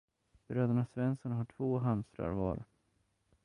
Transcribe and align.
Bröderna 0.47 0.85
Svensson 0.85 1.31
har 1.31 1.45
två 1.45 1.79
hamstrar 1.79 2.31
var. 2.31 2.63